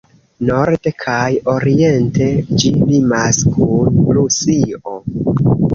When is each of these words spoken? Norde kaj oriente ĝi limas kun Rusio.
Norde 0.49 0.93
kaj 1.03 1.27
oriente 1.53 2.31
ĝi 2.63 2.73
limas 2.95 3.43
kun 3.55 4.05
Rusio. 4.21 5.01